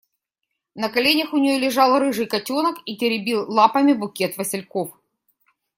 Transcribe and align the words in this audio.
На 0.73 0.89
коленях 0.89 1.31
у 1.31 1.37
нее 1.37 1.59
лежал 1.59 1.99
рыжий 1.99 2.25
котенок 2.25 2.79
и 2.87 2.97
теребил 2.97 3.45
лапами 3.47 3.93
букет 3.93 4.35
васильков. 4.35 4.89